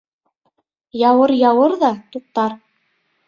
[1.09, 2.57] Яуыр, яуыр ҙа туҡтар.